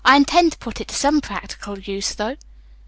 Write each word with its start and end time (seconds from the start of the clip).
I 0.03 0.15
intend 0.15 0.53
to 0.53 0.57
put 0.57 0.81
it 0.81 0.87
to 0.87 0.95
some 0.95 1.21
practical 1.21 1.77
use, 1.77 2.15
though." 2.15 2.35